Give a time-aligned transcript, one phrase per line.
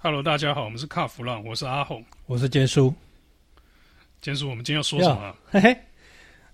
[0.00, 2.94] Hello，大家好，我们是卡弗朗，我是阿红，我是坚叔。
[4.20, 5.36] 坚叔，我们今天要说什么？
[5.50, 5.76] 嘿嘿，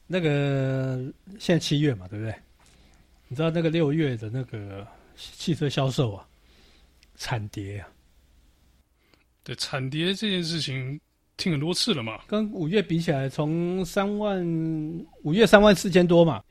[0.07, 1.05] 那个
[1.39, 2.35] 现在七月嘛，对不对？
[3.29, 6.27] 你知道那个六月的那个汽车销售啊，
[7.17, 7.89] 惨跌啊。
[9.43, 10.99] 对，惨跌这件事情
[11.37, 12.23] 听很多次了嘛。
[12.27, 14.43] 跟五月比起来，从三万
[15.23, 16.43] 五月三万四千多嘛。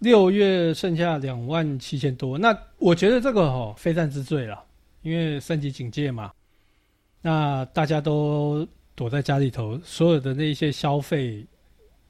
[0.00, 4.62] 六月剩下两万七千多，那我觉得这个哦，非战之罪了，
[5.06, 6.32] 因为三级警戒嘛，
[7.22, 11.46] 那大家都躲在家里头，所有的那些消费，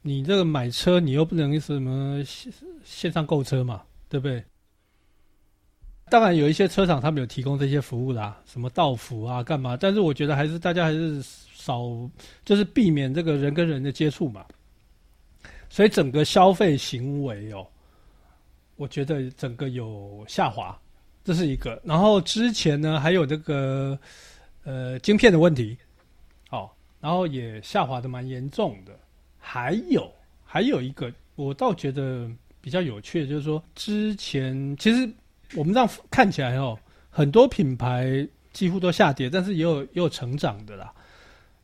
[0.01, 2.51] 你这个买车你又不能什么线
[2.83, 4.43] 线上购车嘛，对不对？
[6.09, 11.83] 当然有一些车厂他们有提供这些服务啦，什么到付啊干嘛，但是我觉得还是大家还是少，
[12.47, 14.47] 就是避免这个人跟人的接触嘛，
[15.69, 17.67] 所以整个消费行为哦。
[18.77, 20.79] 我觉得整个有下滑，
[21.27, 21.79] 这是一个。
[21.85, 23.99] 然后之前呢，还有这个
[24.65, 25.77] 呃晶片的问题，
[26.51, 28.99] 哦，然后也下滑的蛮严重的。
[29.39, 30.11] 还有
[30.45, 35.07] 还有一个，我倒觉得比较有趣的，就是说之前其实
[35.55, 36.79] 我们这样看起来哦，
[37.11, 40.95] 很多品牌几乎都下跌，但是也有也有成长的啦。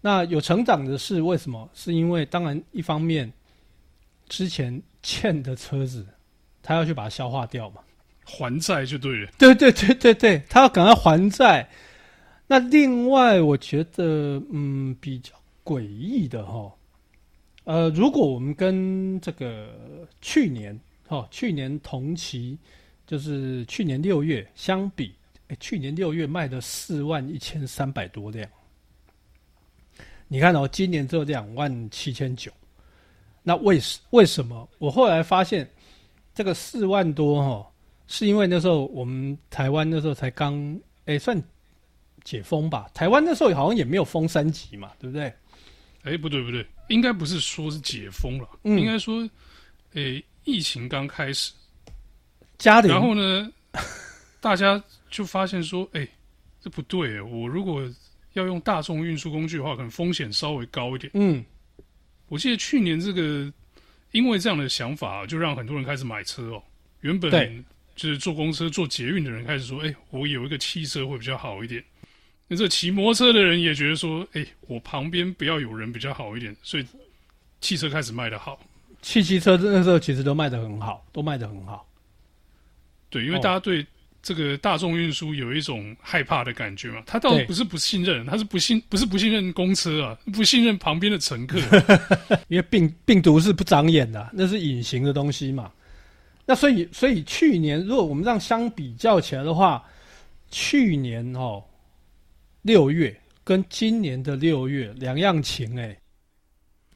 [0.01, 1.71] 那有成长的是为什么？
[1.73, 3.33] 是因为当然一方面
[4.29, 6.05] 之前欠的车子。
[6.65, 7.81] 他要去把它消化掉嘛，
[8.25, 9.31] 还债就对了。
[9.39, 11.69] 对对对对对，他要赶快还债。
[12.47, 15.33] 那另外，我觉得嗯比较
[15.65, 16.73] 诡异的哈，
[17.65, 19.75] 呃，如果我们跟这个
[20.21, 22.59] 去年哈去年同期，
[23.07, 25.15] 就是去年六月相比，
[25.61, 28.49] 去年六月卖的四万一千三百多辆，
[30.29, 32.51] 你看哦，今年只有两万七千九。
[33.43, 34.69] 那为什为什么？
[34.79, 35.69] 我后来发现。
[36.35, 37.72] 这个四万多哈，
[38.13, 41.43] 是因为那时候我们台湾那时候才刚哎算
[42.25, 45.33] 解封吧，台湾那时候好像也没有封三级嘛，对不对？
[46.03, 49.27] 哎，不对不对，应该不是说是解封了，嗯、应该说，
[49.95, 51.55] 哎，疫情刚开始，
[52.59, 53.51] 家里，然后呢，
[54.43, 56.07] 大家就发现说，哎，
[56.61, 57.83] 这不对，我如果
[58.35, 61.11] 要用大众运输工具的话，可能风险稍微高一点。
[61.15, 61.43] 嗯，
[62.29, 63.51] 我记得去年这个。
[64.11, 66.63] 因为这样的想法，就让很多人开始买车哦。
[67.01, 67.65] 原本
[68.03, 71.85] 就是坐公车、坐捷运的人开始说：“哎，我有一个汽车会比较好一点。”
[72.49, 76.87] 那这骑摩托车的人也觉得说：“哎，我旁边不要有人比较好一点。”所以
[77.61, 78.59] 汽车开始卖的好。
[79.03, 81.89] 汽机车那时候其实都卖的很好，都卖的很好。
[83.09, 83.87] 对，因为大家对。
[84.25, 87.03] 这个大众运输有一种害怕的感觉嘛？
[87.05, 91.59] 他倒不是不信任，他是不信，不是不信任公车啊，不信任旁边的乘客，
[92.47, 95.73] 因为病病毒是不长眼的，那是隐形的东西嘛。
[96.45, 99.85] 那所以，所以去年如果我们这样相比较起来的话，
[100.51, 101.63] 去年哦
[102.63, 105.97] 六月跟今年的六月两样情哎，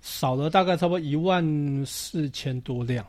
[0.00, 1.44] 少了大概差不多一万
[1.86, 3.06] 四千多辆。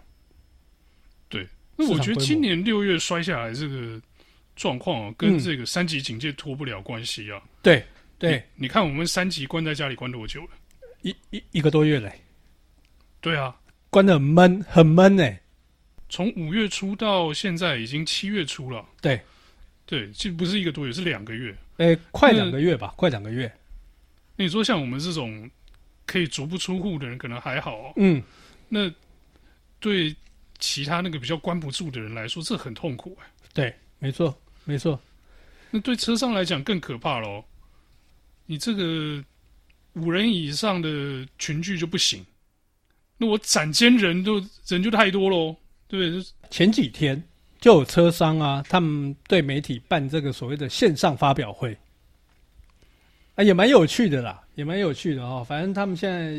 [1.29, 4.01] 对，那我觉得今年六月摔下来这个。
[4.59, 7.39] 状况啊，跟这个三级警戒脱不了关系啊。
[7.61, 7.85] 对
[8.17, 10.49] 对，你看我们三级关在家里关多久了？
[11.03, 12.11] 一一一个多月嘞。
[13.21, 13.55] 对啊，
[13.91, 15.31] 关的很闷，很闷呢。
[16.09, 18.85] 从五月初到现在已经七月初了。
[19.01, 19.21] 对
[19.85, 21.55] 对，其实不是一个多月，是两个月。
[21.77, 23.51] 诶，快两个月吧，快两个月。
[24.35, 25.49] 你说像我们这种
[26.05, 27.93] 可以足不出户的人，可能还好哦。
[27.97, 28.21] 嗯。
[28.69, 28.91] 那
[29.79, 30.15] 对
[30.59, 33.27] 其他那个比较关不住的人来说，这很痛苦哎。
[33.53, 34.37] 对，没错。
[34.65, 34.99] 没错，
[35.71, 37.45] 那对车上来讲更可怕喽。
[38.47, 39.23] 你这个
[39.93, 42.25] 五人以上的群聚就不行，
[43.17, 45.55] 那我展间人都人就太多喽，
[45.87, 46.33] 对就是？
[46.49, 47.21] 前几天
[47.59, 51.77] 就有车商啊，他们对媒体办这个所谓的线上发表会，
[53.35, 55.45] 啊，也蛮有趣的啦，也蛮有趣的哦。
[55.47, 56.31] 反正他们现在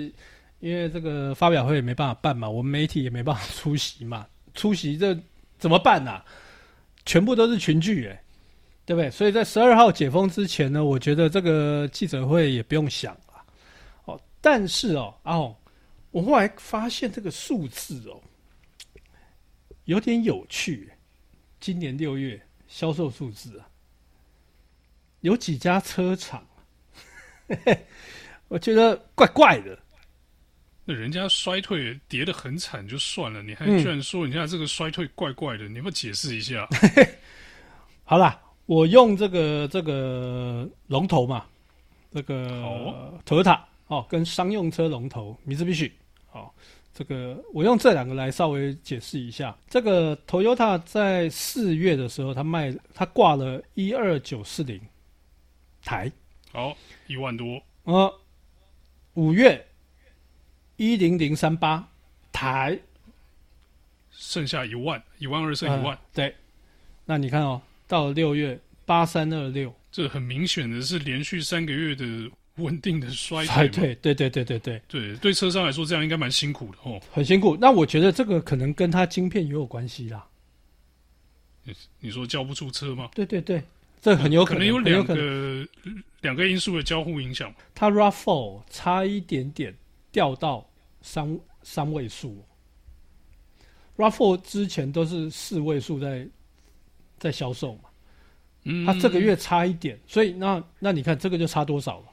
[0.60, 5.18] 因为这个发表会也没办法办嘛，我们媒体也没办法出席嘛，出席这
[5.58, 6.24] 怎么办啊？
[7.04, 8.22] 全部都是群聚，哎，
[8.84, 9.10] 对不对？
[9.10, 13.42] 所以在十二号解封之前呢，我觉得这个记者会也不用想了。
[14.04, 15.56] 哦，但是哦，哦，
[16.10, 18.20] 我后来发现这个数字哦，
[19.88, 20.92] 有点有趣。
[21.58, 23.66] 今年六月销售数字啊，
[25.22, 26.46] 有几家车厂，
[28.48, 29.76] 我觉得怪怪的。
[30.84, 36.68] 那人家衰退跌得很惨就算了，你还居然说人家这个衰退怪怪的，嗯、你要不要解释一下？
[38.04, 41.46] 好啦，我用这个这个龙头嘛，
[42.10, 42.62] 这个
[43.24, 45.90] Toyota 哦，跟商用车龙头 Mitsubishi
[46.32, 46.50] 哦，
[46.98, 49.56] 这个我用这两个来稍微解释一下。
[49.68, 54.80] 这个 Toyota 在四月的时候，他卖他挂了一二九四零，
[55.84, 56.10] 台。
[56.50, 57.62] 好，一万多。
[57.84, 58.12] 呃，
[59.14, 59.64] 五月
[60.74, 61.88] 一零零三八
[62.32, 62.76] 台，
[64.10, 65.94] 剩下一万，一万二剩一万。
[65.94, 66.34] 呃、对，
[67.04, 72.28] 那你看哦，到了六月八三二六，这很明显的是连续三个月的
[72.58, 73.54] 稳定的衰退。
[73.54, 77.00] 衰退，对对对对对对，对车商来说这样应该蛮辛苦的哦。
[77.12, 77.56] 很辛苦。
[77.60, 80.26] 那我觉得这个可能跟它晶片也有关系啦。
[82.00, 83.10] 你说交不出车吗？
[83.14, 83.62] 对对对，
[84.00, 85.68] 这很有可能，有两个
[86.22, 87.54] 两个因素的交互影响。
[87.74, 89.74] 它 RAV4 差一点点
[90.10, 90.66] 掉到
[91.02, 92.42] 三三位数
[93.98, 96.26] ，RAV4 之前都是四位数在
[97.18, 97.90] 在销售嘛，
[98.64, 102.06] 嗯，它这个月差一点，所以那那你看这个就差多少了？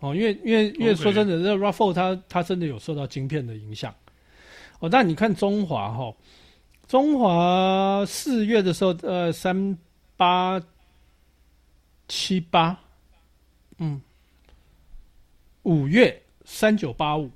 [0.00, 3.94] 哦，因为因为因为说真的，这 RAV4 它它真的有受到晶片的影响。
[4.80, 6.14] 哦，但你看中华哈。
[6.88, 9.78] 中华四月的时候，呃，三
[10.16, 10.60] 八
[12.08, 12.76] 七八，
[13.78, 14.02] 嗯，
[15.62, 17.30] 五月三九八五，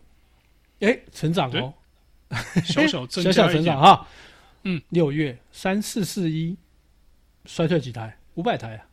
[0.81, 1.73] 哎，成长哦，
[2.65, 4.09] 小小增 小小成长哈，
[4.65, 6.57] 嗯，六月三四四一，
[7.45, 8.19] 衰退几台？
[8.35, 8.85] 五百台啊。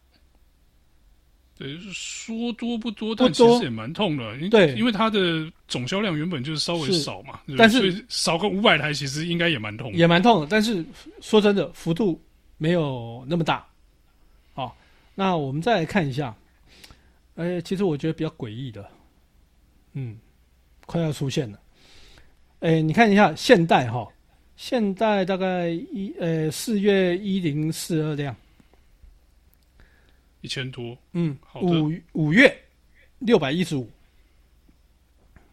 [1.61, 4.35] 对，说多不多，但其实也蛮痛的。
[4.49, 10.47] 对，因为它的总销量原本就是稍微少嘛，但是少个五百台，其实应该也蛮痛，也蛮痛的。
[10.49, 10.83] 但是
[11.19, 12.19] 说真的，幅度
[12.57, 13.63] 没有那么大。
[14.53, 14.75] 好，
[15.13, 16.35] 那我们再来看一下，
[17.35, 18.83] 哎，其实我觉得比较诡异的，
[19.93, 20.17] 嗯，
[20.87, 21.59] 快要出现了。
[22.61, 24.07] 哎，你看一下现代哈，
[24.55, 28.35] 现代大概一呃四月一零四二辆。
[30.41, 31.81] 一千多，嗯，好的。
[31.81, 32.51] 五五月
[33.19, 33.87] 六百一十五，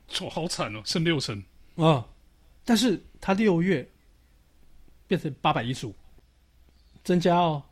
[0.09, 1.45] 错，好惨哦，剩六成
[1.77, 2.07] 啊！
[2.65, 3.87] 但是它六月
[5.07, 5.95] 变成八百一十五，
[7.05, 7.63] 增加哦。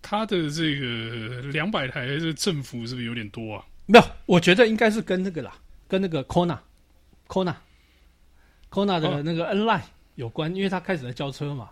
[0.00, 3.66] 它的这个两百台的振幅是不是有点多啊？
[3.84, 9.82] 没有，我觉得应该是跟那个啦，跟那个 Kona，Kona，Kona 的那个 N Line
[10.14, 11.70] 有关，因为它开始在交车嘛。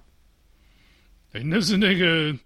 [1.33, 2.37] 哎，那是那个。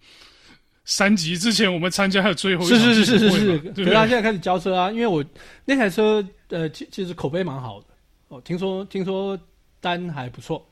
[0.88, 5.22] 三级之前我们参加的最后一是是是是是是，可是他现在开始交车啊，因为我
[5.66, 7.86] 那台车呃其其实口碑蛮好的
[8.28, 9.38] 哦，听说听说
[9.80, 10.66] 单还不错。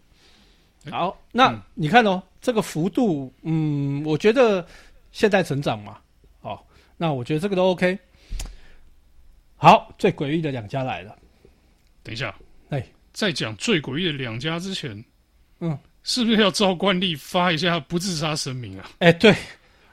[0.90, 4.66] 好，那、嗯、你看哦，这个幅度，嗯，我觉得
[5.12, 5.98] 现在成长嘛，
[6.40, 6.58] 哦，
[6.96, 7.98] 那我觉得这个都 OK。
[9.56, 11.14] 好，最诡异的两家来了。
[12.02, 12.34] 等一下，
[12.70, 15.04] 哎，在讲最诡异的两家之前，
[15.60, 18.90] 嗯，是不是要照惯例发一下不自杀声明啊？
[19.00, 19.36] 哎，对。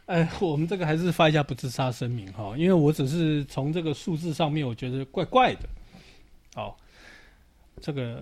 [0.06, 5.62] 哎，我们这个还是发一下不自杀声明哈，因为我只是从这个数字上面，我觉得怪怪的。
[6.54, 6.78] 好，
[7.82, 8.22] 这个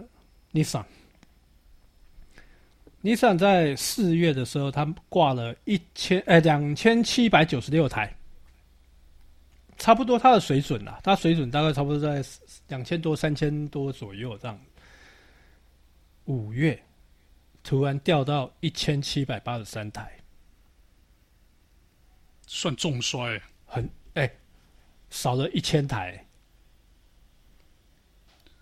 [0.54, 8.16] Nissan，Nissan 在四月的时候，它挂了一千哎两千七百九十六台，
[9.78, 12.24] 差不多它的水准啦，它水准大概差不多在
[12.68, 14.56] 两千多、三千多左右这样。
[16.25, 16.80] 五月
[17.63, 20.12] 突然掉到一千七百八十三台。
[22.53, 24.38] 算重摔，很哎、欸，
[25.09, 26.27] 少了一千台。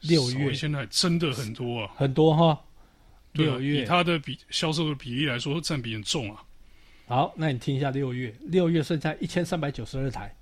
[0.01, 2.63] 六月一千台真的很多啊，很多哈。
[3.31, 6.45] 六、啊、月以它的比销售的比例来说，占比很重啊。
[7.07, 10.35] 好，那你听一下六月，六月剩下一千三百九十二台，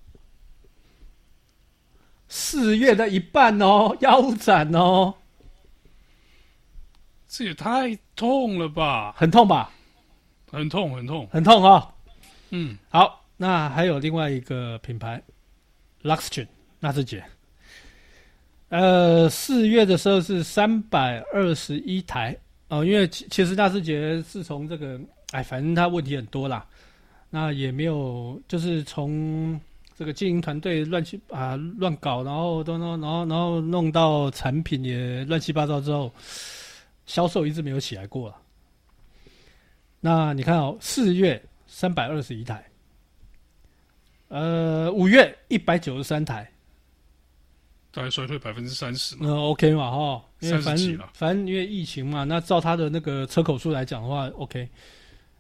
[2.27, 5.15] 四月的一半哦， 腰斩哦。
[7.29, 9.13] 这也太痛了吧？
[9.13, 9.72] 很痛吧？
[10.51, 11.93] 很痛，很痛，很痛哈、哦。
[12.50, 13.24] 嗯，好。
[13.39, 15.22] 那还有另外一个品牌
[16.01, 16.48] ，Luxgen
[16.79, 17.24] 纳智捷，
[18.70, 22.36] 呃，四月的时候是三百二十一台
[22.70, 25.00] 哦，因为其其实纳智捷是从这个，
[25.34, 26.65] 哎，反正它问题很多啦，
[27.29, 29.62] 那也没有，就是从
[29.96, 36.12] 这个经营团队乱七啊乱搞，然后都弄，然后然后弄到产品也乱七八糟之后，
[37.06, 38.36] 销售一直没有起来过了。
[40.00, 42.63] 那你看哦，四月三百二十一台。
[44.29, 46.51] 呃，五月一百九十三台，
[47.91, 49.15] 大概衰退百分之三十。
[49.19, 54.69] 嗯，OK 嘛，哈，因为反正反正因为疫情嘛，那照他的那个车口数来讲的话，OK。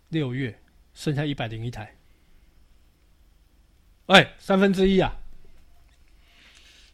[0.09, 0.57] 六月
[0.93, 1.93] 剩下一百零一台，
[4.05, 5.13] 哎，三分之一啊，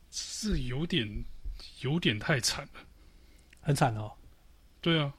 [0.10, 1.24] 是有点
[1.82, 2.82] 有点太惨了，
[3.62, 4.12] 很惨哦。
[4.82, 5.14] 对啊，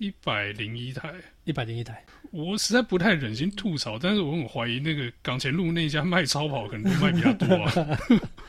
[0.00, 1.12] 一百零一台，
[1.44, 2.02] 一百零一台。
[2.30, 7.70] 我实在不太忍心吐槽，但是我很怀疑那个港前路那家卖超跑可能卖比较多啊。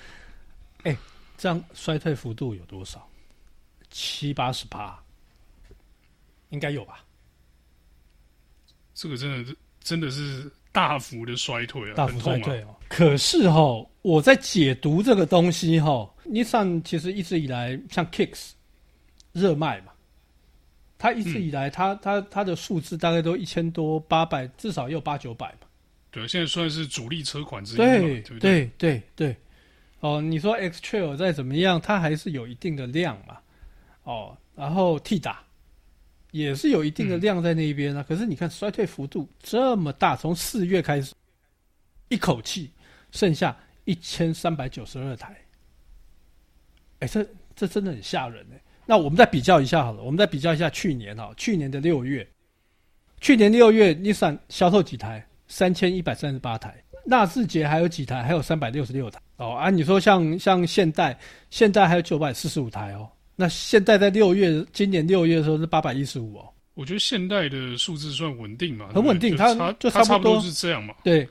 [0.83, 0.97] 哎、欸，
[1.37, 3.05] 这样衰退幅度有多少？
[3.89, 4.97] 七八十趴，
[6.51, 7.03] 应该有吧？
[8.93, 12.69] 这个真的是真的是大幅的衰退啊，大幅衰退哦。
[12.69, 18.51] 啊、可是哈、哦，我在解读这个东西哈、哦，尼桑其实一直以来像 Kicks
[19.33, 19.90] 热卖嘛，
[21.01, 25.67] 它一直以来它它它的数字大概都一千多八百，至少也有八九百嘛。
[26.11, 28.39] 对，现在算是主力车款之一对，对不对？
[28.39, 29.35] 对对对。
[30.01, 33.39] 哦，你说 X Trail 再怎么样，它还是有一定的量嘛。
[34.03, 35.43] 哦，然后 T 打
[36.29, 38.01] 也是有一定的量在那边啊。
[38.01, 41.15] 嗯、可是你看衰退幅度这么大，从四月开始，
[42.09, 42.69] 一口气
[43.11, 45.35] 剩下一千三百九十二台。
[46.99, 48.61] 哎，这这真的很吓人哎。
[48.85, 52.27] 那我们再比较一下好了，我们再比较一下去年哈，去年的六月，
[53.19, 55.25] 去年六月 Nissan 销售几台？
[55.47, 56.81] 三千一百三十八台。
[57.05, 58.23] 纳智捷还有几台？
[58.23, 59.19] 还有三百六十六台。
[59.37, 61.17] 哦啊，你说像像现代，
[61.49, 63.09] 现代还有九百四十五台哦。
[63.35, 66.47] 那现代在六月，今年六月的时候是八百一十五哦。
[66.73, 70.95] 我觉得现代的数字算稳定嘛，很稳定，它就差不多是这样嘛。
[71.03, 71.27] 对，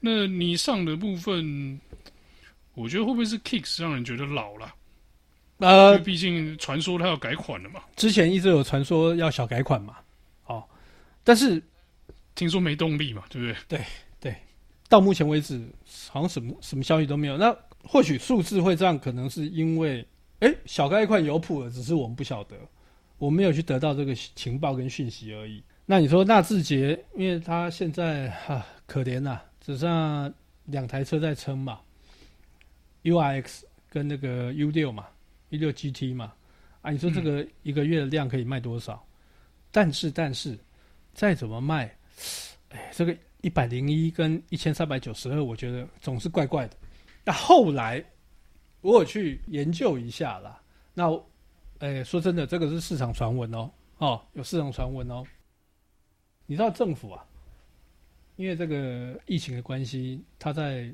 [0.00, 1.78] 那你上的部分，
[2.74, 4.72] 我觉得会不会是 Kicks 让人觉得老了？
[5.58, 7.80] 呃，毕竟传说它要改款了嘛。
[7.96, 9.96] 之前一直有传说要小改款嘛。
[10.46, 10.64] 哦，
[11.22, 11.62] 但是
[12.34, 13.56] 听说没动力嘛，对不对？
[13.68, 13.84] 对
[14.20, 14.36] 对，
[14.88, 15.60] 到目前为止
[16.10, 17.36] 好像什么什么消息都没有。
[17.36, 20.06] 那或许数字会这样，可能是因为。
[20.40, 22.56] 哎，小改款有谱了，只是我们不晓得，
[23.18, 25.60] 我没有去得到这个情报跟讯息而已。
[25.84, 30.32] 那你说纳智捷，因为他现在哈、啊、可怜呐、啊，只剩
[30.66, 31.80] 两台车在撑嘛
[33.02, 35.06] ，URX 跟那个 U 六嘛
[35.50, 36.32] ，U 六 GT 嘛，
[36.82, 38.94] 啊，你说这个一个月的量可以卖多少？
[38.94, 39.08] 嗯、
[39.70, 40.58] 但是但是
[41.12, 41.94] 再怎么卖，
[42.70, 46.76] 哎，这个一百零一跟一千三百九十二，我觉得总是怪怪的。
[47.24, 48.04] 那后来。
[48.80, 50.62] 我有去研究一下啦，
[50.94, 51.10] 那，
[51.80, 55.24] 哎，说真的，这个是市场传闻哦，哦，有市场传闻哦。
[56.46, 57.26] 你知道政府啊，
[58.36, 60.88] 因为这个疫情的关系，他在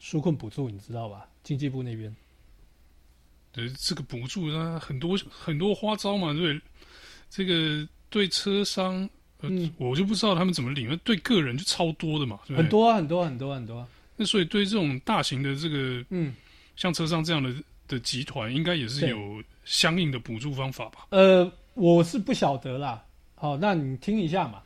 [0.00, 1.30] 纾困补助，你知道吧？
[1.44, 2.14] 经济部那边，
[3.58, 6.58] 对这个补助啊，很多很多花招嘛，对，
[7.28, 8.94] 这个对车商，
[9.42, 13.86] 呃、嗯，我就不知道他们怎么领，对个人就超多的嘛，很多啊，很多很多很多。
[14.16, 16.34] 那所以对这种大型的这个，嗯。
[16.76, 17.52] 像车商这样的
[17.88, 21.08] 的集团，应该也是有相应的补助方法吧？
[21.10, 23.04] 呃，我是不晓得啦。
[23.34, 24.62] 好，那你听一下嘛。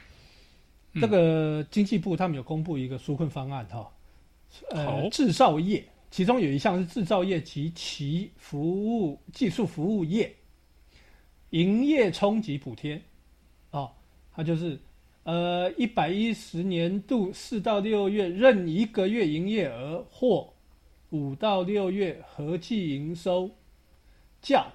[0.92, 3.90] 嗯、这个经济部他们有公布一个纾困方案哈。
[4.72, 5.82] 呃，制造业
[6.12, 8.60] 其中有一项是制造业及其服
[9.00, 10.30] 务技术服务业
[11.50, 13.00] 营业冲击补贴。
[13.70, 13.90] 哦，
[14.30, 14.78] 它就是
[15.22, 20.52] 呃一百一十年度四到六月任一个月营业额或
[21.08, 23.50] 五到六月合计营收
[24.42, 24.70] 较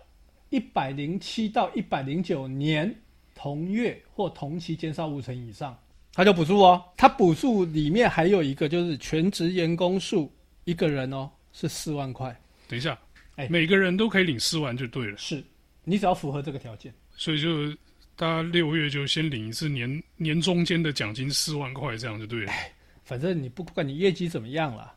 [0.49, 2.93] 一百零七到一百零九年
[3.35, 5.77] 同月或同期减少五成以上，
[6.13, 6.83] 他就补助哦。
[6.97, 10.31] 他补助里面还有一个就是全职员工数
[10.67, 12.37] 一个人哦是四万块。
[12.67, 12.99] 等一下，
[13.37, 15.17] 哎，每个人都可以领四万就对了。
[15.17, 15.41] 是，
[15.85, 16.93] 你只要符合这个条件。
[17.15, 17.71] 所以就
[18.17, 22.51] 大家六月就先领一次年年中间的奖金四万块，这样就对了。
[22.51, 22.69] 哎，
[23.05, 24.93] 反正你不管你业绩怎么样了。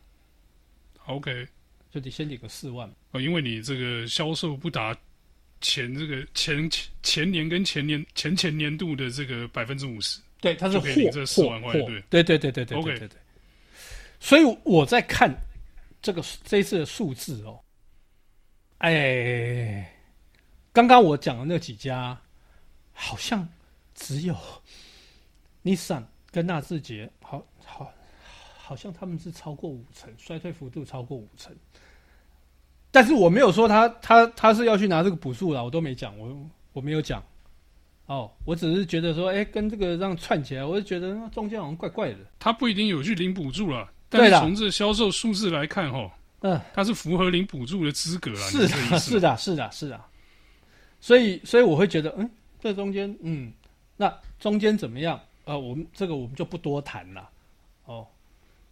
[1.05, 1.47] OK，
[1.89, 4.93] 就得先领个四万哦，因为你这个销售不达
[5.61, 13.09] 前这个前前前年跟前年前前年度的这个百分之五十，对，它是可以领这四万块，对，对对对对对对对。
[14.19, 15.33] 所以我在看
[16.01, 17.59] 这个这一次的数字哦，
[18.79, 19.93] 哎，
[20.71, 22.19] 刚刚我讲的那几家，
[22.93, 23.47] 好像
[23.93, 24.35] 只有
[25.63, 27.91] Nissan 跟纳智捷，好好。
[28.63, 31.53] 好像他们是超过五成衰退幅度超过五成，
[32.89, 37.21] 但是我没有说他他他是要去拿这个补助了，我都没讲，我我没有讲，
[38.05, 42.19] 哦，我只是觉得说，哎、跟这个这样串起来，我就觉得中间好像怪怪的。
[42.39, 48.49] 他不一定有去领补助了，但是从这销售数字来看，哈，嗯，它是符合领补助的资格啊。
[48.49, 50.01] 是的，是的，是的，是的。
[50.99, 53.51] 所以，所以我会觉得，嗯，这中间，嗯，
[53.95, 55.17] 那中间怎么样？
[55.45, 57.29] 呃，我们这个我们就不多谈了，
[57.85, 58.05] 哦。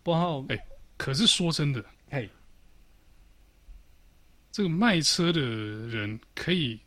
[0.04, 0.60] 不好，哎，
[0.98, 2.30] 可是说真的，嘿，
[4.52, 6.80] 这个卖车的人可以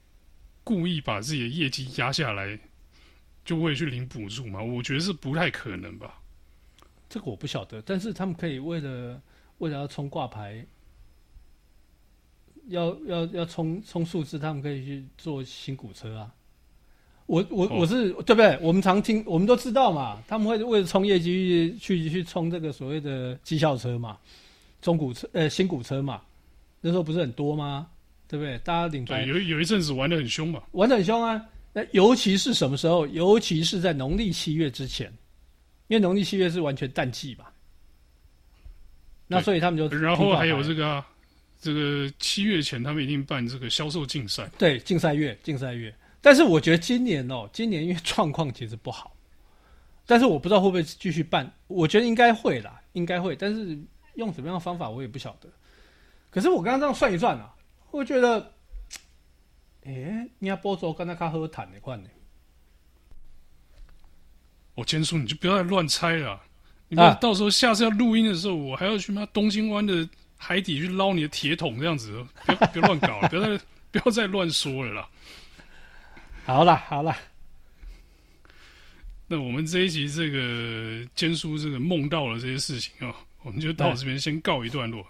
[0.62, 2.58] 故意把自己的业绩压下来，
[3.44, 4.62] 就为去领补助吗？
[4.62, 6.20] 我觉得是不太可能吧。
[7.12, 9.20] 这个我不晓得，但是他们可以为了
[9.58, 10.64] 为了要冲挂牌，
[12.68, 16.32] 要要要冲冲数字，他们可以去做新股车啊。
[17.26, 18.58] 我我我是、哦、对不对？
[18.62, 24.16] 我们常听，我们都知道嘛，他们会为了冲业绩去去冲这个所谓的绩效车嘛，
[24.80, 26.22] 中古车呃新股车嘛，
[26.80, 27.88] 那时候不是很多吗？
[28.26, 28.56] 对不对？
[28.60, 31.44] 大家领牌有有一阵子玩的很凶嘛，玩的很凶啊。
[31.74, 33.06] 那尤其是什么时候？
[33.08, 35.12] 尤其是在农历七月之前，
[35.92, 37.44] 因为农历七月是完全淡季嘛。
[39.26, 41.06] 那所以他们就然后还有这个、啊、
[41.60, 45.94] 这个七月前他们一定办这个销售竞赛，对，竞赛月，竞赛月。
[46.22, 49.14] 但是我觉得今年哦，今年因为状况其实不好，
[50.06, 53.78] 但是我不知道会不会继续办，我觉得应该会啦，应该会，但是
[54.14, 55.50] 用什么样的方法我也不晓得。
[56.30, 57.54] 可是我刚刚这样算一算啊，
[57.90, 58.50] 我觉得，
[59.84, 62.08] 哎，你要播州跟他卡喝谈的款呢？
[64.74, 66.40] 我坚叔，你就不要再乱猜了。
[66.88, 75.08] 你不要到时候下次要录音的时候，我还要去妈东京湾的海底去捞你的铁桶这样子，不要不要乱搞了，不要再不要再乱说了啦。
[76.44, 77.16] 好了好了，
[79.26, 85.06] 那我们这一集这个坚叔这个梦到了这些事情啊、哦，我们就到这边先告一段落。